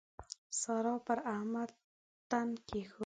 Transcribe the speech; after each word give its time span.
سارا 0.61 0.95
پر 1.05 1.19
احمد 1.35 1.69
تن 2.29 2.47
کېښود. 2.67 2.99